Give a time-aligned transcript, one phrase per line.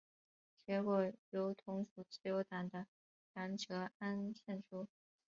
[0.65, 2.87] 结果由同属自由党的
[3.35, 4.87] 杨哲安胜出。